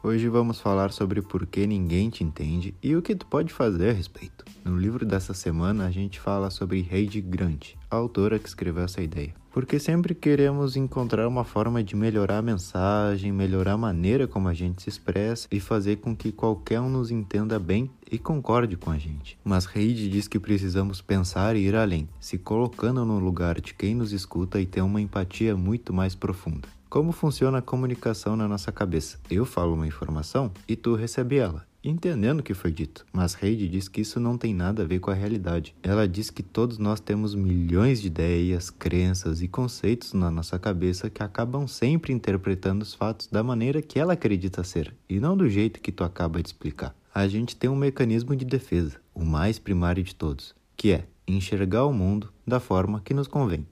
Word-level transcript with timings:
Hoje 0.00 0.28
vamos 0.28 0.60
falar 0.60 0.92
sobre 0.92 1.20
por 1.20 1.44
que 1.44 1.66
ninguém 1.66 2.08
te 2.08 2.22
entende 2.22 2.72
e 2.80 2.94
o 2.94 3.02
que 3.02 3.16
tu 3.16 3.26
pode 3.26 3.52
fazer 3.52 3.90
a 3.90 3.92
respeito. 3.92 4.44
No 4.64 4.78
livro 4.78 5.04
dessa 5.04 5.34
semana 5.34 5.86
a 5.86 5.90
gente 5.90 6.20
fala 6.20 6.50
sobre 6.50 6.86
Heidi 6.88 7.20
Grant, 7.20 7.70
a 7.90 7.96
autora 7.96 8.38
que 8.38 8.48
escreveu 8.48 8.84
essa 8.84 9.02
ideia. 9.02 9.34
Porque 9.50 9.80
sempre 9.80 10.14
queremos 10.14 10.76
encontrar 10.76 11.26
uma 11.26 11.42
forma 11.42 11.82
de 11.82 11.96
melhorar 11.96 12.38
a 12.38 12.42
mensagem, 12.42 13.32
melhorar 13.32 13.72
a 13.72 13.76
maneira 13.76 14.28
como 14.28 14.46
a 14.46 14.54
gente 14.54 14.84
se 14.84 14.88
expressa 14.88 15.48
e 15.50 15.58
fazer 15.58 15.96
com 15.96 16.14
que 16.14 16.30
qualquer 16.30 16.78
um 16.78 16.88
nos 16.88 17.10
entenda 17.10 17.58
bem 17.58 17.90
e 18.08 18.18
concorde 18.18 18.76
com 18.76 18.92
a 18.92 18.98
gente. 18.98 19.36
Mas 19.42 19.66
Heidi 19.74 20.08
diz 20.08 20.28
que 20.28 20.38
precisamos 20.38 21.02
pensar 21.02 21.56
e 21.56 21.66
ir 21.66 21.74
além, 21.74 22.08
se 22.20 22.38
colocando 22.38 23.04
no 23.04 23.18
lugar 23.18 23.60
de 23.60 23.74
quem 23.74 23.96
nos 23.96 24.12
escuta 24.12 24.60
e 24.60 24.64
ter 24.64 24.80
uma 24.80 25.00
empatia 25.00 25.56
muito 25.56 25.92
mais 25.92 26.14
profunda. 26.14 26.68
Como 26.88 27.12
funciona 27.12 27.58
a 27.58 27.62
comunicação 27.62 28.34
na 28.34 28.48
nossa 28.48 28.72
cabeça? 28.72 29.18
Eu 29.30 29.44
falo 29.44 29.74
uma 29.74 29.86
informação 29.86 30.50
e 30.66 30.74
tu 30.74 30.94
recebe 30.94 31.36
ela, 31.36 31.66
entendendo 31.84 32.40
o 32.40 32.42
que 32.42 32.54
foi 32.54 32.72
dito. 32.72 33.04
Mas 33.12 33.36
Heidi 33.42 33.68
diz 33.68 33.88
que 33.88 34.00
isso 34.00 34.18
não 34.18 34.38
tem 34.38 34.54
nada 34.54 34.82
a 34.82 34.86
ver 34.86 34.98
com 34.98 35.10
a 35.10 35.14
realidade. 35.14 35.76
Ela 35.82 36.08
diz 36.08 36.30
que 36.30 36.42
todos 36.42 36.78
nós 36.78 36.98
temos 36.98 37.34
milhões 37.34 38.00
de 38.00 38.06
ideias, 38.06 38.70
crenças 38.70 39.42
e 39.42 39.48
conceitos 39.48 40.14
na 40.14 40.30
nossa 40.30 40.58
cabeça 40.58 41.10
que 41.10 41.22
acabam 41.22 41.68
sempre 41.68 42.10
interpretando 42.10 42.80
os 42.80 42.94
fatos 42.94 43.26
da 43.26 43.42
maneira 43.42 43.82
que 43.82 43.98
ela 43.98 44.14
acredita 44.14 44.64
ser 44.64 44.94
e 45.10 45.20
não 45.20 45.36
do 45.36 45.46
jeito 45.46 45.82
que 45.82 45.92
tu 45.92 46.02
acaba 46.02 46.42
de 46.42 46.48
explicar. 46.48 46.96
A 47.14 47.28
gente 47.28 47.54
tem 47.54 47.68
um 47.68 47.76
mecanismo 47.76 48.34
de 48.34 48.46
defesa, 48.46 48.98
o 49.14 49.26
mais 49.26 49.58
primário 49.58 50.02
de 50.02 50.14
todos, 50.14 50.54
que 50.74 50.92
é 50.92 51.04
enxergar 51.26 51.84
o 51.84 51.92
mundo 51.92 52.32
da 52.46 52.58
forma 52.58 53.02
que 53.04 53.12
nos 53.12 53.28
convém. 53.28 53.66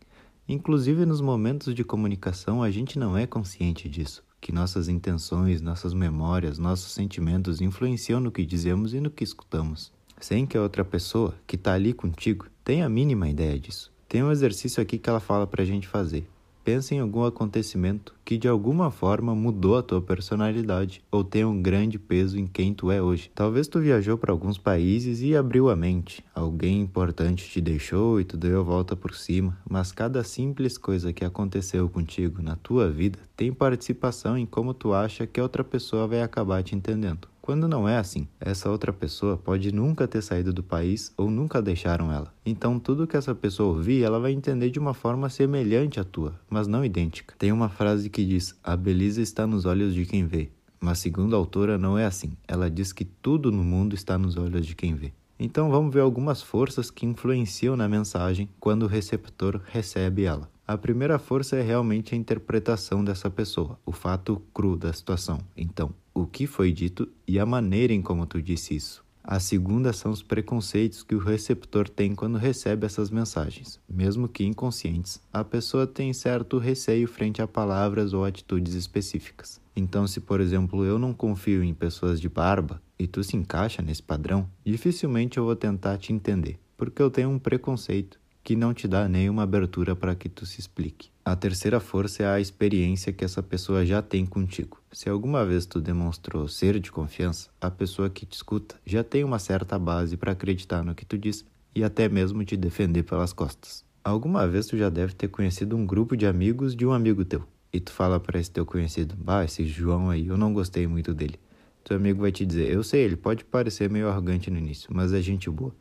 Inclusive 0.49 1.05
nos 1.05 1.21
momentos 1.21 1.75
de 1.75 1.83
comunicação, 1.83 2.63
a 2.63 2.71
gente 2.71 3.01
não 3.01 3.19
é 3.19 3.27
consciente 3.27 3.89
disso, 3.89 4.23
que 4.41 4.53
nossas 4.53 4.89
intenções, 4.89 5.61
nossas 5.61 5.93
memórias, 5.93 6.57
nossos 6.57 6.93
sentimentos 6.93 7.61
influenciam 7.61 8.21
no 8.21 8.31
que 8.31 8.47
dizemos 8.47 8.95
e 8.95 9.01
no 9.01 9.11
que 9.11 9.25
escutamos, 9.25 9.93
sem 10.21 10.47
que 10.47 10.57
a 10.57 10.63
outra 10.63 10.85
pessoa 10.85 11.35
que 11.49 11.57
está 11.57 11.75
ali 11.75 11.93
contigo 11.93 12.47
tenha 12.63 12.87
a 12.87 12.89
mínima 12.89 13.29
ideia 13.29 13.59
disso. 13.59 13.93
Tem 14.09 14.23
um 14.23 14.31
exercício 14.31 14.81
aqui 14.81 14.99
que 14.99 15.11
ela 15.11 15.19
fala 15.19 15.49
para 15.49 15.65
a 15.65 15.67
gente 15.67 15.89
fazer. 15.89 16.29
Pensa 16.67 16.97
em 16.97 16.99
algum 16.99 17.23
acontecimento 17.23 18.13
que 18.25 18.37
de 18.37 18.49
alguma 18.49 18.91
forma 18.91 19.33
mudou 19.37 19.79
a 19.79 19.85
tua 19.85 20.03
personalidade 20.03 21.01
ou 21.13 21.23
tem 21.23 21.45
um 21.45 21.63
grande 21.63 21.97
peso 21.97 22.37
em 22.37 22.45
quem 22.45 22.75
tu 22.75 22.91
é 22.91 23.01
hoje. 23.01 23.31
Talvez 23.33 23.69
tu 23.69 23.79
viajou 23.79 24.19
para 24.19 24.33
alguns 24.33 24.59
países 24.59 25.23
e 25.23 25.37
abriu 25.37 25.71
a 25.71 25.77
mente. 25.77 26.25
Alguém 26.35 26.81
importante 26.81 27.49
te 27.49 27.61
deixou 27.61 28.21
e 28.21 28.25
tu 28.25 28.37
deu 28.37 28.59
a 28.59 28.65
volta 28.65 28.97
por 28.97 29.15
cima, 29.15 29.57
mas 29.71 29.93
cada 29.93 30.25
simples 30.25 30.77
coisa 30.77 31.13
que 31.13 31.25
aconteceu 31.25 31.89
contigo 31.89 32.43
na 32.43 32.57
tua 32.57 32.91
vida 32.91 33.21
tem 33.37 33.53
participação 33.53 34.37
em 34.37 34.45
como 34.45 34.75
tu 34.75 34.93
acha 34.93 35.25
que 35.25 35.41
outra 35.41 35.63
pessoa 35.63 36.09
vai 36.09 36.21
acabar 36.21 36.65
te 36.65 36.75
entendendo. 36.75 37.29
Quando 37.47 37.69
não 37.69 37.89
é 37.89 37.97
assim, 37.97 38.27
essa 38.41 38.69
outra 38.69 38.93
pessoa 38.93 39.37
pode 39.37 39.71
nunca 39.71 40.09
ter 40.09 40.21
saído 40.21 40.53
do 40.53 40.65
país 40.65 41.13
ou 41.17 41.31
nunca 41.31 41.63
deixaram 41.63 42.11
ela. 42.11 42.35
Então, 42.45 42.77
tudo 42.77 43.07
que 43.07 43.17
essa 43.17 43.37
pessoa 43.37 43.69
ouvir, 43.69 44.03
ela 44.03 44.19
vai 44.19 44.33
entender 44.33 44.69
de 44.69 44.81
uma 44.81 44.93
forma 44.93 45.29
semelhante 45.29 46.01
à 46.01 46.03
tua, 46.03 46.35
mas 46.51 46.67
não 46.67 46.85
idêntica. 46.85 47.37
Tem 47.39 47.53
uma 47.53 47.69
frase 47.69 48.11
que 48.11 48.25
diz: 48.25 48.59
A 48.65 48.77
beleza 48.77 49.23
está 49.23 49.47
nos 49.47 49.65
olhos 49.65 49.95
de 49.95 50.05
quem 50.05 50.27
vê. 50.27 50.51
Mas, 50.81 50.99
segundo 50.99 51.37
a 51.37 51.39
autora, 51.39 51.79
não 51.79 51.97
é 51.97 52.05
assim. 52.05 52.33
Ela 52.49 52.69
diz 52.69 52.93
que 52.93 53.05
tudo 53.05 53.53
no 53.53 53.63
mundo 53.63 53.95
está 53.95 54.19
nos 54.19 54.37
olhos 54.37 54.67
de 54.67 54.75
quem 54.75 54.97
vê. 54.97 55.13
Então, 55.39 55.71
vamos 55.71 55.95
ver 55.95 56.01
algumas 56.01 56.43
forças 56.43 56.91
que 56.91 57.07
influenciam 57.07 57.77
na 57.77 57.89
mensagem 57.89 58.49
quando 58.59 58.83
o 58.83 58.89
receptor 58.89 59.61
recebe 59.67 60.25
ela. 60.25 60.51
A 60.69 60.77
primeira 60.77 61.17
força 61.17 61.55
é 61.55 61.63
realmente 61.63 62.13
a 62.13 62.19
interpretação 62.19 63.05
dessa 63.05 63.31
pessoa, 63.31 63.79
o 63.87 63.93
fato 63.93 64.43
cru 64.53 64.77
da 64.77 64.93
situação. 64.93 65.39
Então, 65.57 65.95
o 66.13 66.27
que 66.27 66.45
foi 66.45 66.73
dito 66.73 67.09
e 67.25 67.39
a 67.39 67.47
maneira 67.47 67.93
em 67.93 68.03
como 68.03 68.27
tu 68.27 68.43
disse 68.43 68.75
isso. 68.75 69.05
A 69.23 69.39
segunda 69.39 69.93
são 69.93 70.11
os 70.11 70.25
preconceitos 70.25 71.05
que 71.05 71.15
o 71.15 71.21
receptor 71.21 71.89
tem 71.89 72.17
quando 72.17 72.37
recebe 72.37 72.85
essas 72.85 73.11
mensagens. 73.11 73.79
Mesmo 73.89 74.27
que 74.27 74.45
inconscientes, 74.45 75.21
a 75.33 75.45
pessoa 75.45 75.87
tem 75.87 76.13
certo 76.13 76.59
receio 76.59 77.07
frente 77.07 77.41
a 77.41 77.47
palavras 77.47 78.13
ou 78.13 78.25
atitudes 78.25 78.75
específicas. 78.75 79.61
Então, 79.77 80.05
se 80.09 80.21
por 80.21 80.41
exemplo 80.41 80.85
eu 80.85 80.99
não 80.99 81.15
confio 81.15 81.63
em 81.63 81.75
pessoas 81.75 82.21
de 82.21 82.29
barba 82.29 82.83
e 82.99 83.07
tu 83.07 83.23
se 83.23 83.37
encaixa 83.37 83.83
nesse 83.83 84.03
padrão, 84.03 84.49
dificilmente 84.65 85.39
eu 85.39 85.45
vou 85.45 85.55
tentar 85.55 85.97
te 85.97 86.13
entender, 86.13 86.59
porque 86.77 87.01
eu 87.01 87.11
tenho 87.11 87.31
um 87.31 87.39
preconceito 87.39 88.19
que 88.47 88.55
não 88.55 88.73
te 88.73 88.87
dá 88.87 89.09
nenhuma 89.09 89.43
abertura 89.43 89.97
para 89.97 90.15
que 90.15 90.29
tu 90.29 90.47
se 90.47 90.61
explique. 90.61 91.11
A 91.25 91.35
terceira 91.35 91.81
força 91.81 92.23
é 92.23 92.27
a 92.29 92.39
experiência 92.39 93.13
que 93.13 93.25
essa 93.25 93.43
pessoa 93.43 93.85
já 93.85 94.01
tem 94.01 94.25
contigo. 94.25 94.81
Se 94.93 95.09
alguma 95.09 95.45
vez 95.45 95.67
tu 95.67 95.81
demonstrou 95.81 96.47
ser 96.47 96.79
de 96.79 96.93
confiança, 96.93 97.51
a 97.61 97.69
pessoa 97.69 98.09
que 98.09 98.25
te 98.25 98.35
escuta 98.35 98.77
já 98.87 99.03
tem 99.03 99.25
uma 99.25 99.41
certa 99.41 99.77
base 99.81 100.17
para 100.17 100.31
acreditar 100.31 100.85
no 100.85 100.95
que 100.95 101.05
tu 101.05 101.19
diz 101.19 101.45
e 101.75 101.83
até 101.83 102.09
mesmo 102.09 102.45
te 102.45 102.57
defender 102.57 103.03
pelas 103.03 103.33
costas. 103.33 103.85
Alguma 104.05 104.47
vez 104.47 104.69
tu 104.69 104.79
já 104.79 104.89
deve 104.89 105.13
ter 105.13 105.27
conhecido 105.27 105.77
um 105.77 105.85
grupo 105.85 106.17
de 106.17 106.25
amigos 106.25 106.77
de 106.77 106.87
um 106.87 106.93
amigo 106.93 107.25
teu. 107.25 107.43
E 107.73 107.81
tu 107.81 107.91
fala 107.91 108.21
para 108.21 108.39
esse 108.39 108.53
teu 108.53 108.65
conhecido: 108.65 109.17
"Bah, 109.19 109.45
esse 109.45 109.67
João 109.67 110.09
aí, 110.09 110.29
eu 110.29 110.37
não 110.37 110.53
gostei 110.53 110.87
muito 110.87 111.13
dele". 111.13 111.41
Teu 111.83 111.97
amigo 111.97 112.21
vai 112.21 112.31
te 112.31 112.47
dizer: 112.47 112.71
"Eu 112.73 112.85
sei, 112.85 113.03
ele 113.03 113.17
pode 113.17 113.45
parecer 113.45 113.91
meio 113.91 114.09
arrogante 114.09 114.53
no 114.53 114.59
início, 114.59 114.89
mas 114.95 115.13
é 115.13 115.21
gente 115.21 115.51
boa" 115.51 115.75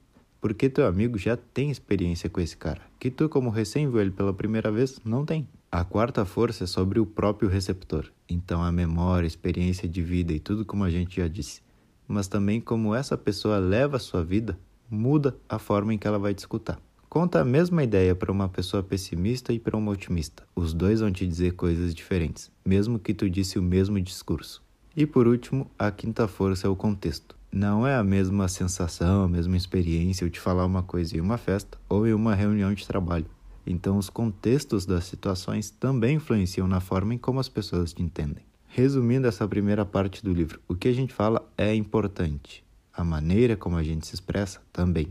porque 0.45 0.69
teu 0.69 0.85
amigo 0.85 1.17
já 1.17 1.35
tem 1.35 1.72
experiência 1.72 2.29
com 2.29 2.39
esse 2.39 2.56
cara, 2.56 2.81
que 3.00 3.09
tu, 3.09 3.28
como 3.28 3.50
recém 3.50 3.89
viu 3.89 4.00
ele 4.00 4.11
pela 4.11 4.31
primeira 4.31 4.72
vez, 4.72 5.01
não 5.03 5.25
tem. 5.25 5.47
A 5.72 5.83
quarta 5.83 6.23
força 6.23 6.66
é 6.66 6.67
sobre 6.67 7.00
o 7.00 7.06
próprio 7.07 7.50
receptor, 7.50 8.11
então 8.29 8.61
a 8.61 8.72
memória, 8.72 9.25
experiência 9.25 9.89
de 9.89 10.03
vida 10.03 10.31
e 10.31 10.39
tudo 10.39 10.63
como 10.63 10.83
a 10.83 10.89
gente 10.91 11.19
já 11.19 11.28
disse, 11.28 11.63
mas 12.07 12.28
também 12.28 12.61
como 12.61 12.94
essa 12.94 13.17
pessoa 13.17 13.57
leva 13.57 13.97
a 13.97 14.00
sua 14.00 14.23
vida, 14.23 14.56
muda 14.88 15.35
a 15.50 15.57
forma 15.57 15.95
em 15.95 15.97
que 15.97 16.06
ela 16.06 16.19
vai 16.19 16.35
te 16.35 16.38
escutar. 16.38 16.79
Conta 17.09 17.41
a 17.41 17.44
mesma 17.44 17.83
ideia 17.83 18.13
para 18.13 18.31
uma 18.31 18.47
pessoa 18.47 18.83
pessimista 18.83 19.51
e 19.51 19.57
para 19.57 19.75
uma 19.75 19.94
otimista. 19.94 20.44
Os 20.56 20.75
dois 20.75 21.00
vão 21.00 21.12
te 21.12 21.25
dizer 21.25 21.53
coisas 21.53 21.91
diferentes, 21.91 22.51
mesmo 22.63 23.00
que 23.00 23.16
tu 23.16 23.27
disse 23.27 23.57
o 23.57 23.63
mesmo 23.63 24.00
discurso. 24.00 24.62
E 24.95 25.07
por 25.07 25.27
último, 25.27 25.72
a 25.77 25.89
quinta 25.89 26.27
força 26.27 26.67
é 26.67 26.69
o 26.69 26.75
contexto. 26.75 27.35
Não 27.55 27.88
é 27.88 27.95
a 27.95 28.03
mesma 28.03 28.49
sensação, 28.49 29.23
a 29.23 29.29
mesma 29.29 29.55
experiência 29.55 30.25
eu 30.25 30.29
te 30.29 30.41
falar 30.41 30.66
uma 30.66 30.83
coisa 30.83 31.16
em 31.16 31.21
uma 31.21 31.38
festa 31.38 31.77
ou 31.88 32.05
em 32.05 32.11
uma 32.11 32.35
reunião 32.35 32.73
de 32.73 32.85
trabalho. 32.85 33.27
Então, 33.66 33.97
os 33.97 34.09
contextos 34.09 34.85
das 34.85 35.05
situações 35.05 35.69
também 35.69 36.17
influenciam 36.17 36.67
na 36.67 36.81
forma 36.81 37.13
em 37.13 37.17
como 37.17 37.39
as 37.39 37.47
pessoas 37.47 37.94
te 37.94 38.03
entendem. 38.03 38.44
Resumindo 38.67 39.25
essa 39.25 39.47
primeira 39.47 39.85
parte 39.85 40.21
do 40.21 40.33
livro, 40.33 40.59
o 40.67 40.75
que 40.75 40.89
a 40.89 40.94
gente 40.94 41.13
fala 41.13 41.49
é 41.57 41.73
importante, 41.73 42.61
a 42.94 43.05
maneira 43.05 43.55
como 43.55 43.77
a 43.77 43.83
gente 43.83 44.05
se 44.05 44.15
expressa 44.15 44.61
também. 44.73 45.07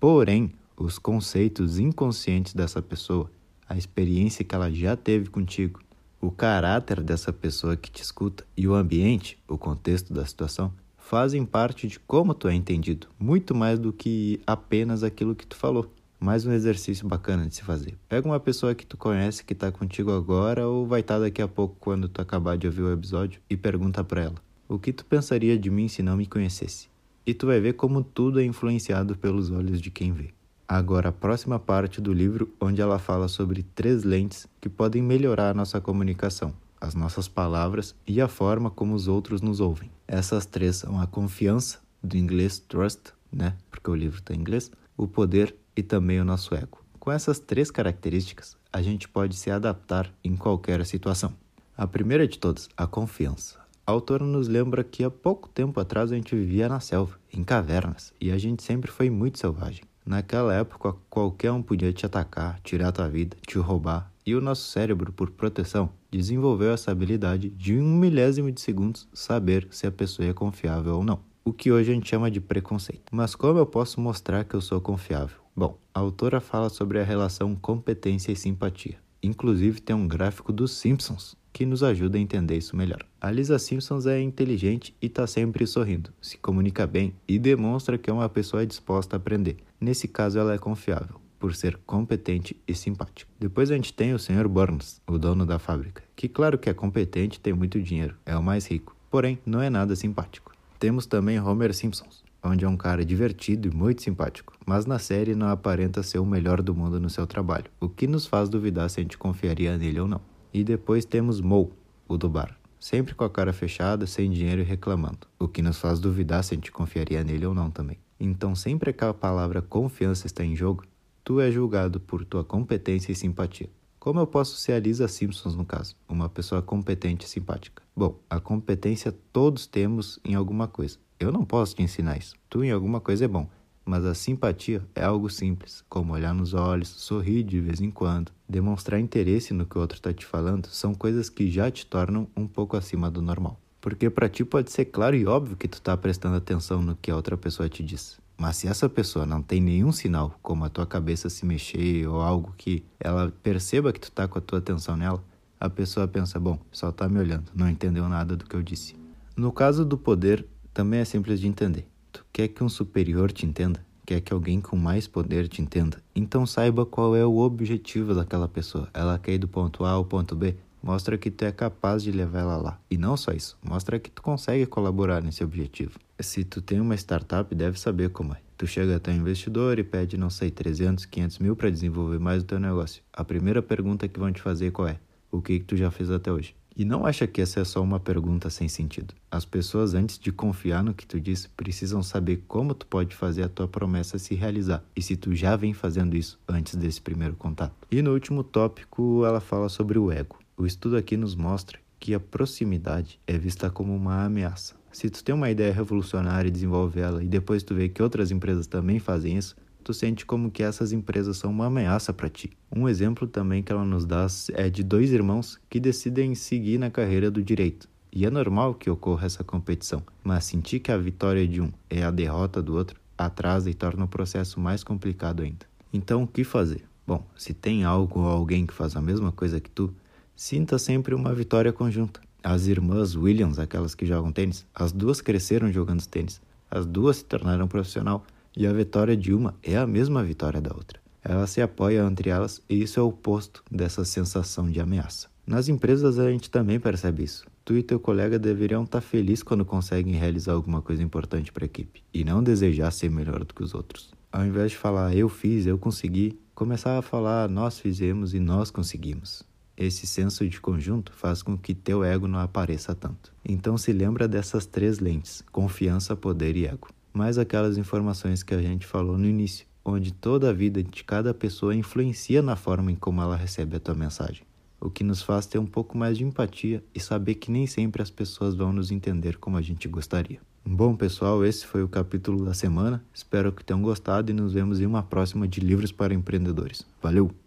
Porém, 0.00 0.50
os 0.78 0.98
conceitos 0.98 1.78
inconscientes 1.78 2.54
dessa 2.54 2.80
pessoa, 2.80 3.30
a 3.68 3.76
experiência 3.76 4.46
que 4.46 4.54
ela 4.54 4.72
já 4.72 4.96
teve 4.96 5.28
contigo, 5.28 5.78
o 6.22 6.30
caráter 6.30 7.02
dessa 7.02 7.34
pessoa 7.34 7.76
que 7.76 7.90
te 7.90 8.02
escuta 8.02 8.46
e 8.56 8.66
o 8.66 8.74
ambiente, 8.74 9.38
o 9.46 9.58
contexto 9.58 10.14
da 10.14 10.24
situação, 10.24 10.72
fazem 11.12 11.44
parte 11.44 11.86
de 11.86 12.00
como 12.00 12.32
tu 12.32 12.48
é 12.48 12.54
entendido, 12.54 13.06
muito 13.20 13.54
mais 13.54 13.78
do 13.78 13.92
que 13.92 14.40
apenas 14.46 15.04
aquilo 15.04 15.34
que 15.34 15.46
tu 15.46 15.54
falou. 15.54 15.92
Mais 16.18 16.46
um 16.46 16.52
exercício 16.52 17.06
bacana 17.06 17.46
de 17.46 17.54
se 17.54 17.62
fazer. 17.62 17.98
Pega 18.08 18.26
uma 18.26 18.40
pessoa 18.40 18.74
que 18.74 18.86
tu 18.86 18.96
conhece 18.96 19.44
que 19.44 19.52
está 19.52 19.70
contigo 19.70 20.10
agora 20.10 20.66
ou 20.66 20.86
vai 20.86 21.00
estar 21.00 21.16
tá 21.16 21.20
daqui 21.20 21.42
a 21.42 21.48
pouco 21.48 21.76
quando 21.78 22.08
tu 22.08 22.22
acabar 22.22 22.56
de 22.56 22.66
ouvir 22.66 22.80
o 22.80 22.90
episódio 22.90 23.42
e 23.50 23.58
pergunta 23.58 24.02
para 24.02 24.22
ela: 24.22 24.36
"O 24.66 24.78
que 24.78 24.90
tu 24.90 25.04
pensaria 25.04 25.58
de 25.58 25.68
mim 25.68 25.86
se 25.86 26.02
não 26.02 26.16
me 26.16 26.24
conhecesse?" 26.24 26.88
E 27.26 27.34
tu 27.34 27.46
vai 27.46 27.60
ver 27.60 27.74
como 27.74 28.02
tudo 28.02 28.40
é 28.40 28.44
influenciado 28.44 29.14
pelos 29.14 29.50
olhos 29.50 29.82
de 29.82 29.90
quem 29.90 30.12
vê. 30.12 30.30
Agora, 30.66 31.10
a 31.10 31.12
próxima 31.12 31.58
parte 31.58 32.00
do 32.00 32.14
livro, 32.14 32.48
onde 32.58 32.80
ela 32.80 32.98
fala 32.98 33.28
sobre 33.28 33.62
três 33.74 34.02
lentes 34.02 34.46
que 34.62 34.68
podem 34.70 35.02
melhorar 35.02 35.50
a 35.50 35.54
nossa 35.54 35.78
comunicação 35.78 36.54
as 36.82 36.96
nossas 36.96 37.28
palavras 37.28 37.94
e 38.04 38.20
a 38.20 38.26
forma 38.26 38.68
como 38.68 38.94
os 38.94 39.06
outros 39.06 39.40
nos 39.40 39.60
ouvem. 39.60 39.88
Essas 40.06 40.44
três 40.44 40.76
são 40.76 41.00
a 41.00 41.06
confiança, 41.06 41.78
do 42.02 42.16
inglês 42.16 42.58
trust, 42.58 43.12
né? 43.32 43.56
Porque 43.70 43.88
o 43.88 43.94
livro 43.94 44.18
está 44.18 44.34
em 44.34 44.40
inglês, 44.40 44.68
o 44.96 45.06
poder 45.06 45.54
e 45.76 45.82
também 45.82 46.20
o 46.20 46.24
nosso 46.24 46.56
ego. 46.56 46.84
Com 46.98 47.12
essas 47.12 47.38
três 47.38 47.70
características, 47.70 48.56
a 48.72 48.82
gente 48.82 49.08
pode 49.08 49.36
se 49.36 49.48
adaptar 49.48 50.12
em 50.24 50.34
qualquer 50.34 50.84
situação. 50.84 51.32
A 51.76 51.86
primeira 51.86 52.26
de 52.26 52.36
todas, 52.36 52.68
a 52.76 52.84
confiança. 52.84 53.60
A 53.86 53.92
autora 53.92 54.24
nos 54.24 54.48
lembra 54.48 54.82
que 54.82 55.04
há 55.04 55.10
pouco 55.10 55.48
tempo 55.48 55.78
atrás 55.78 56.10
a 56.10 56.16
gente 56.16 56.34
vivia 56.34 56.68
na 56.68 56.80
selva, 56.80 57.16
em 57.32 57.44
cavernas, 57.44 58.12
e 58.20 58.32
a 58.32 58.38
gente 58.38 58.62
sempre 58.64 58.90
foi 58.90 59.08
muito 59.08 59.38
selvagem. 59.38 59.84
Naquela 60.04 60.52
época, 60.52 60.96
qualquer 61.08 61.52
um 61.52 61.62
podia 61.62 61.92
te 61.92 62.04
atacar, 62.04 62.60
tirar 62.64 62.90
tua 62.90 63.08
vida, 63.08 63.36
te 63.46 63.56
roubar, 63.58 64.11
e 64.24 64.34
o 64.34 64.40
nosso 64.40 64.68
cérebro, 64.70 65.12
por 65.12 65.30
proteção, 65.30 65.90
desenvolveu 66.10 66.72
essa 66.72 66.90
habilidade 66.90 67.50
de 67.50 67.74
em 67.74 67.80
um 67.80 67.96
milésimo 67.96 68.50
de 68.50 68.60
segundos 68.60 69.08
saber 69.12 69.66
se 69.70 69.86
a 69.86 69.92
pessoa 69.92 70.28
é 70.28 70.32
confiável 70.32 70.96
ou 70.96 71.04
não. 71.04 71.20
O 71.44 71.52
que 71.52 71.72
hoje 71.72 71.90
a 71.90 71.94
gente 71.94 72.08
chama 72.08 72.30
de 72.30 72.40
preconceito. 72.40 73.04
Mas 73.10 73.34
como 73.34 73.58
eu 73.58 73.66
posso 73.66 74.00
mostrar 74.00 74.44
que 74.44 74.54
eu 74.54 74.60
sou 74.60 74.80
confiável? 74.80 75.38
Bom, 75.56 75.76
a 75.92 76.00
autora 76.00 76.40
fala 76.40 76.68
sobre 76.68 77.00
a 77.00 77.04
relação 77.04 77.54
competência 77.54 78.30
e 78.30 78.36
simpatia. 78.36 78.96
Inclusive 79.22 79.80
tem 79.80 79.94
um 79.94 80.08
gráfico 80.08 80.52
dos 80.52 80.72
Simpsons 80.72 81.36
que 81.52 81.66
nos 81.66 81.82
ajuda 81.82 82.16
a 82.16 82.20
entender 82.20 82.56
isso 82.56 82.76
melhor. 82.76 83.04
A 83.20 83.30
Lisa 83.30 83.58
Simpsons 83.58 84.06
é 84.06 84.20
inteligente 84.20 84.96
e 85.02 85.06
está 85.06 85.26
sempre 85.26 85.66
sorrindo, 85.66 86.10
se 86.20 86.38
comunica 86.38 86.86
bem 86.86 87.14
e 87.28 87.38
demonstra 87.38 87.98
que 87.98 88.08
é 88.08 88.12
uma 88.12 88.28
pessoa 88.28 88.66
disposta 88.66 89.16
a 89.16 89.18
aprender. 89.18 89.58
Nesse 89.80 90.08
caso, 90.08 90.38
ela 90.38 90.54
é 90.54 90.58
confiável, 90.58 91.20
por 91.42 91.56
ser 91.56 91.76
competente 91.84 92.56
e 92.68 92.72
simpática. 92.72 93.28
Depois 93.36 93.68
a 93.68 93.74
gente 93.74 93.92
tem 93.92 94.14
o 94.14 94.18
Sr. 94.18 94.46
Burns, 94.46 95.02
o 95.08 95.18
dono 95.18 95.44
da 95.44 95.58
fábrica, 95.58 96.04
que 96.14 96.28
claro 96.28 96.56
que 96.56 96.70
é 96.70 96.72
competente 96.72 97.40
tem 97.40 97.52
muito 97.52 97.82
dinheiro, 97.82 98.14
é 98.24 98.36
o 98.36 98.42
mais 98.42 98.64
rico, 98.68 98.94
porém 99.10 99.40
não 99.44 99.60
é 99.60 99.68
nada 99.68 99.96
simpático. 99.96 100.52
Temos 100.78 101.04
também 101.04 101.40
Homer 101.40 101.74
Simpsons, 101.74 102.22
onde 102.44 102.64
é 102.64 102.68
um 102.68 102.76
cara 102.76 103.04
divertido 103.04 103.66
e 103.66 103.74
muito 103.74 104.04
simpático, 104.04 104.52
mas 104.64 104.86
na 104.86 105.00
série 105.00 105.34
não 105.34 105.48
aparenta 105.48 106.00
ser 106.04 106.20
o 106.20 106.24
melhor 106.24 106.62
do 106.62 106.76
mundo 106.76 107.00
no 107.00 107.10
seu 107.10 107.26
trabalho, 107.26 107.72
o 107.80 107.88
que 107.88 108.06
nos 108.06 108.24
faz 108.24 108.48
duvidar 108.48 108.88
se 108.88 109.00
a 109.00 109.02
gente 109.02 109.18
confiaria 109.18 109.76
nele 109.76 109.98
ou 109.98 110.06
não. 110.06 110.20
E 110.54 110.62
depois 110.62 111.04
temos 111.04 111.40
Moe, 111.40 111.72
o 112.06 112.16
do 112.16 112.28
bar, 112.28 112.56
sempre 112.78 113.16
com 113.16 113.24
a 113.24 113.30
cara 113.30 113.52
fechada, 113.52 114.06
sem 114.06 114.30
dinheiro 114.30 114.60
e 114.60 114.64
reclamando, 114.64 115.26
o 115.40 115.48
que 115.48 115.60
nos 115.60 115.78
faz 115.78 115.98
duvidar 115.98 116.44
se 116.44 116.54
a 116.54 116.56
gente 116.56 116.70
confiaria 116.70 117.24
nele 117.24 117.46
ou 117.46 117.52
não 117.52 117.68
também. 117.68 117.98
Então, 118.20 118.54
sempre 118.54 118.92
que 118.92 119.04
a 119.04 119.12
palavra 119.12 119.60
confiança 119.60 120.28
está 120.28 120.44
em 120.44 120.54
jogo, 120.54 120.84
tu 121.24 121.40
é 121.40 121.50
julgado 121.50 122.00
por 122.00 122.24
tua 122.24 122.44
competência 122.44 123.12
e 123.12 123.14
simpatia. 123.14 123.70
Como 123.98 124.18
eu 124.18 124.26
posso 124.26 124.56
ser 124.56 124.72
a 124.72 124.80
Lisa 124.80 125.06
Simpsons 125.06 125.54
no 125.54 125.64
caso, 125.64 125.94
uma 126.08 126.28
pessoa 126.28 126.60
competente 126.60 127.24
e 127.24 127.28
simpática? 127.28 127.82
Bom, 127.94 128.18
a 128.28 128.40
competência 128.40 129.14
todos 129.32 129.66
temos 129.66 130.18
em 130.24 130.34
alguma 130.34 130.66
coisa. 130.66 130.98
Eu 131.20 131.30
não 131.30 131.44
posso 131.44 131.76
te 131.76 131.82
ensinar 131.82 132.18
isso. 132.18 132.34
Tu 132.50 132.64
em 132.64 132.72
alguma 132.72 133.00
coisa 133.00 133.26
é 133.26 133.28
bom, 133.28 133.48
mas 133.84 134.04
a 134.04 134.12
simpatia 134.12 134.82
é 134.94 135.04
algo 135.04 135.30
simples, 135.30 135.84
como 135.88 136.14
olhar 136.14 136.34
nos 136.34 136.52
olhos, 136.52 136.88
sorrir 136.88 137.44
de 137.44 137.60
vez 137.60 137.80
em 137.80 137.92
quando, 137.92 138.32
demonstrar 138.48 138.98
interesse 138.98 139.54
no 139.54 139.64
que 139.64 139.78
o 139.78 139.80
outro 139.80 139.98
está 139.98 140.12
te 140.12 140.26
falando, 140.26 140.66
são 140.66 140.92
coisas 140.92 141.30
que 141.30 141.48
já 141.48 141.70
te 141.70 141.86
tornam 141.86 142.26
um 142.36 142.48
pouco 142.48 142.76
acima 142.76 143.08
do 143.08 143.22
normal. 143.22 143.60
Porque 143.80 144.10
para 144.10 144.28
ti 144.28 144.44
pode 144.44 144.72
ser 144.72 144.86
claro 144.86 145.14
e 145.14 145.26
óbvio 145.26 145.56
que 145.56 145.68
tu 145.68 145.74
está 145.74 145.96
prestando 145.96 146.36
atenção 146.36 146.82
no 146.82 146.96
que 146.96 147.10
a 147.10 147.16
outra 147.16 147.36
pessoa 147.36 147.68
te 147.68 147.84
diz. 147.84 148.20
Mas 148.42 148.56
se 148.56 148.66
essa 148.66 148.88
pessoa 148.88 149.24
não 149.24 149.40
tem 149.40 149.60
nenhum 149.60 149.92
sinal, 149.92 150.36
como 150.42 150.64
a 150.64 150.68
tua 150.68 150.84
cabeça 150.84 151.30
se 151.30 151.46
mexer 151.46 152.08
ou 152.08 152.20
algo 152.20 152.52
que 152.58 152.82
ela 152.98 153.32
perceba 153.40 153.92
que 153.92 154.00
tu 154.00 154.08
está 154.08 154.26
com 154.26 154.36
a 154.36 154.40
tua 154.40 154.58
atenção 154.58 154.96
nela, 154.96 155.22
a 155.60 155.70
pessoa 155.70 156.08
pensa, 156.08 156.40
bom, 156.40 156.58
só 156.72 156.88
está 156.88 157.08
me 157.08 157.20
olhando, 157.20 157.52
não 157.54 157.70
entendeu 157.70 158.08
nada 158.08 158.36
do 158.36 158.44
que 158.44 158.56
eu 158.56 158.60
disse. 158.60 158.96
No 159.36 159.52
caso 159.52 159.84
do 159.84 159.96
poder, 159.96 160.44
também 160.74 160.98
é 160.98 161.04
simples 161.04 161.38
de 161.38 161.46
entender. 161.46 161.86
Tu 162.10 162.26
quer 162.32 162.48
que 162.48 162.64
um 162.64 162.68
superior 162.68 163.30
te 163.30 163.46
entenda? 163.46 163.80
Quer 164.04 164.20
que 164.20 164.32
alguém 164.32 164.60
com 164.60 164.74
mais 164.74 165.06
poder 165.06 165.46
te 165.46 165.62
entenda? 165.62 166.02
Então 166.12 166.44
saiba 166.44 166.84
qual 166.84 167.14
é 167.14 167.24
o 167.24 167.38
objetivo 167.38 168.12
daquela 168.12 168.48
pessoa. 168.48 168.88
Ela 168.92 169.20
quer 169.20 169.34
ir 169.34 169.38
do 169.38 169.46
ponto 169.46 169.84
A 169.84 169.92
ao 169.92 170.04
ponto 170.04 170.34
B? 170.34 170.56
Mostra 170.82 171.16
que 171.16 171.30
tu 171.30 171.44
é 171.44 171.52
capaz 171.52 172.02
de 172.02 172.10
levar 172.10 172.40
ela 172.40 172.56
lá. 172.56 172.80
E 172.90 172.98
não 172.98 173.16
só 173.16 173.30
isso, 173.30 173.56
mostra 173.62 174.00
que 174.00 174.10
tu 174.10 174.20
consegue 174.20 174.66
colaborar 174.66 175.22
nesse 175.22 175.44
objetivo. 175.44 176.00
Se 176.22 176.44
tu 176.44 176.62
tem 176.62 176.80
uma 176.80 176.94
startup, 176.94 177.52
deve 177.54 177.78
saber 177.78 178.10
como 178.10 178.32
é. 178.32 178.40
Tu 178.56 178.66
chega 178.66 178.96
até 178.96 179.10
o 179.10 179.14
investidor 179.14 179.78
e 179.78 179.84
pede, 179.84 180.16
não 180.16 180.30
sei, 180.30 180.50
300, 180.50 181.04
500 181.04 181.38
mil 181.40 181.56
para 181.56 181.68
desenvolver 181.68 182.20
mais 182.20 182.42
o 182.42 182.46
teu 182.46 182.60
negócio. 182.60 183.02
A 183.12 183.24
primeira 183.24 183.60
pergunta 183.60 184.06
que 184.06 184.20
vão 184.20 184.32
te 184.32 184.40
fazer 184.40 184.70
qual 184.70 184.88
é? 184.88 184.98
O 185.30 185.42
que, 185.42 185.58
que 185.58 185.64
tu 185.64 185.76
já 185.76 185.90
fez 185.90 186.10
até 186.10 186.30
hoje? 186.30 186.54
E 186.74 186.84
não 186.84 187.04
acha 187.04 187.26
que 187.26 187.40
essa 187.42 187.60
é 187.60 187.64
só 187.64 187.82
uma 187.82 188.00
pergunta 188.00 188.48
sem 188.48 188.68
sentido. 188.68 189.14
As 189.30 189.44
pessoas, 189.44 189.94
antes 189.94 190.18
de 190.18 190.32
confiar 190.32 190.82
no 190.82 190.94
que 190.94 191.06
tu 191.06 191.20
diz, 191.20 191.46
precisam 191.46 192.02
saber 192.02 192.44
como 192.48 192.72
tu 192.72 192.86
pode 192.86 193.14
fazer 193.14 193.42
a 193.42 193.48
tua 193.48 193.68
promessa 193.68 194.18
se 194.18 194.34
realizar 194.34 194.82
e 194.96 195.02
se 195.02 195.16
tu 195.16 195.34
já 195.34 195.54
vem 195.54 195.74
fazendo 195.74 196.16
isso 196.16 196.38
antes 196.48 196.76
desse 196.76 197.00
primeiro 197.00 197.34
contato. 197.34 197.74
E 197.90 198.00
no 198.00 198.12
último 198.12 198.42
tópico, 198.42 199.24
ela 199.26 199.40
fala 199.40 199.68
sobre 199.68 199.98
o 199.98 200.10
ego. 200.10 200.38
O 200.56 200.64
estudo 200.64 200.96
aqui 200.96 201.16
nos 201.16 201.34
mostra 201.34 201.78
que 201.98 202.14
a 202.14 202.20
proximidade 202.20 203.20
é 203.26 203.36
vista 203.36 203.70
como 203.70 203.94
uma 203.94 204.24
ameaça. 204.24 204.74
Se 204.92 205.08
tu 205.08 205.24
tem 205.24 205.34
uma 205.34 205.50
ideia 205.50 205.72
revolucionária 205.72 206.48
e 206.48 206.52
desenvolve 206.52 207.00
ela 207.00 207.24
e 207.24 207.26
depois 207.26 207.62
tu 207.62 207.74
vê 207.74 207.88
que 207.88 208.02
outras 208.02 208.30
empresas 208.30 208.66
também 208.66 208.98
fazem 208.98 209.38
isso, 209.38 209.56
tu 209.82 209.92
sente 209.94 210.24
como 210.24 210.50
que 210.50 210.62
essas 210.62 210.92
empresas 210.92 211.38
são 211.38 211.50
uma 211.50 211.66
ameaça 211.66 212.12
para 212.12 212.28
ti. 212.28 212.52
Um 212.70 212.88
exemplo 212.88 213.26
também 213.26 213.62
que 213.62 213.72
ela 213.72 213.84
nos 213.84 214.04
dá 214.04 214.26
é 214.52 214.68
de 214.68 214.82
dois 214.82 215.10
irmãos 215.10 215.58
que 215.68 215.80
decidem 215.80 216.34
seguir 216.34 216.78
na 216.78 216.90
carreira 216.90 217.30
do 217.30 217.42
direito. 217.42 217.88
E 218.12 218.26
é 218.26 218.30
normal 218.30 218.74
que 218.74 218.90
ocorra 218.90 219.24
essa 219.24 219.42
competição, 219.42 220.02
mas 220.22 220.44
sentir 220.44 220.80
que 220.80 220.92
a 220.92 220.98
vitória 220.98 221.48
de 221.48 221.62
um 221.62 221.72
é 221.88 222.02
a 222.02 222.10
derrota 222.10 222.62
do 222.62 222.74
outro 222.74 223.00
atrasa 223.16 223.70
e 223.70 223.74
torna 223.74 224.04
o 224.04 224.08
processo 224.08 224.60
mais 224.60 224.84
complicado 224.84 225.42
ainda. 225.42 225.66
Então, 225.92 226.22
o 226.22 226.26
que 226.26 226.44
fazer? 226.44 226.84
Bom, 227.06 227.24
se 227.36 227.54
tem 227.54 227.84
algo 227.84 228.20
ou 228.20 228.26
alguém 228.26 228.66
que 228.66 228.74
faz 228.74 228.96
a 228.96 229.00
mesma 229.00 229.32
coisa 229.32 229.60
que 229.60 229.70
tu, 229.70 229.94
sinta 230.36 230.78
sempre 230.78 231.14
uma 231.14 231.34
vitória 231.34 231.72
conjunta. 231.72 232.20
As 232.42 232.66
irmãs 232.66 233.14
Williams, 233.14 233.60
aquelas 233.60 233.94
que 233.94 234.04
jogam 234.04 234.32
tênis, 234.32 234.66
as 234.74 234.90
duas 234.90 235.20
cresceram 235.20 235.70
jogando 235.70 236.04
tênis. 236.04 236.40
As 236.68 236.84
duas 236.84 237.18
se 237.18 237.24
tornaram 237.24 237.68
profissional 237.68 238.24
e 238.56 238.66
a 238.66 238.72
vitória 238.72 239.16
de 239.16 239.32
uma 239.32 239.54
é 239.62 239.76
a 239.76 239.86
mesma 239.86 240.24
vitória 240.24 240.60
da 240.60 240.74
outra. 240.74 241.00
Ela 241.22 241.46
se 241.46 241.62
apoia 241.62 242.02
entre 242.02 242.30
elas 242.30 242.60
e 242.68 242.82
isso 242.82 242.98
é 242.98 243.02
o 243.02 243.08
oposto 243.08 243.62
dessa 243.70 244.04
sensação 244.04 244.68
de 244.68 244.80
ameaça. 244.80 245.28
Nas 245.46 245.68
empresas 245.68 246.18
a 246.18 246.30
gente 246.30 246.50
também 246.50 246.80
percebe 246.80 247.22
isso. 247.22 247.46
Tu 247.64 247.76
e 247.76 247.82
teu 247.82 248.00
colega 248.00 248.40
deveriam 248.40 248.82
estar 248.82 249.00
felizes 249.00 249.44
quando 249.44 249.64
conseguem 249.64 250.14
realizar 250.14 250.54
alguma 250.54 250.82
coisa 250.82 251.02
importante 251.02 251.52
para 251.52 251.64
a 251.64 251.66
equipe 251.66 252.02
e 252.12 252.24
não 252.24 252.42
desejar 252.42 252.90
ser 252.90 253.08
melhor 253.08 253.44
do 253.44 253.54
que 253.54 253.62
os 253.62 253.72
outros. 253.72 254.12
Ao 254.32 254.44
invés 254.44 254.72
de 254.72 254.78
falar 254.78 255.14
eu 255.14 255.28
fiz, 255.28 255.64
eu 255.64 255.78
consegui, 255.78 256.40
começar 256.56 256.98
a 256.98 257.02
falar 257.02 257.48
nós 257.48 257.78
fizemos 257.78 258.34
e 258.34 258.40
nós 258.40 258.70
conseguimos. 258.70 259.44
Esse 259.76 260.06
senso 260.06 260.48
de 260.48 260.60
conjunto 260.60 261.12
faz 261.12 261.42
com 261.42 261.56
que 261.56 261.74
teu 261.74 262.04
ego 262.04 262.28
não 262.28 262.38
apareça 262.38 262.94
tanto. 262.94 263.32
Então 263.44 263.76
se 263.78 263.92
lembra 263.92 264.28
dessas 264.28 264.66
três 264.66 264.98
lentes: 264.98 265.44
confiança, 265.50 266.14
poder 266.14 266.56
e 266.56 266.66
ego 266.66 266.88
mais 267.12 267.38
aquelas 267.38 267.76
informações 267.76 268.42
que 268.42 268.54
a 268.54 268.62
gente 268.62 268.86
falou 268.86 269.18
no 269.18 269.26
início, 269.26 269.66
onde 269.84 270.12
toda 270.12 270.50
a 270.50 270.52
vida 270.52 270.82
de 270.82 271.04
cada 271.04 271.34
pessoa 271.34 271.74
influencia 271.74 272.40
na 272.40 272.56
forma 272.56 272.90
em 272.90 272.94
como 272.96 273.20
ela 273.20 273.36
recebe 273.36 273.76
a 273.76 273.80
tua 273.80 273.94
mensagem, 273.94 274.44
o 274.80 274.88
que 274.88 275.04
nos 275.04 275.22
faz 275.22 275.46
ter 275.46 275.58
um 275.58 275.66
pouco 275.66 275.96
mais 275.96 276.16
de 276.16 276.24
empatia 276.24 276.82
e 276.94 277.00
saber 277.00 277.34
que 277.34 277.50
nem 277.50 277.66
sempre 277.66 278.02
as 278.02 278.10
pessoas 278.10 278.54
vão 278.54 278.72
nos 278.72 278.90
entender 278.90 279.36
como 279.38 279.56
a 279.56 279.62
gente 279.62 279.88
gostaria. 279.88 280.40
Bom, 280.64 280.94
pessoal, 280.94 281.44
esse 281.44 281.66
foi 281.66 281.82
o 281.82 281.88
capítulo 281.88 282.44
da 282.44 282.54
semana. 282.54 283.04
Espero 283.12 283.52
que 283.52 283.64
tenham 283.64 283.82
gostado 283.82 284.30
e 284.30 284.34
nos 284.34 284.52
vemos 284.52 284.80
em 284.80 284.86
uma 284.86 285.02
próxima 285.02 285.46
de 285.46 285.60
Livros 285.60 285.90
para 285.90 286.14
Empreendedores. 286.14 286.86
Valeu! 287.02 287.41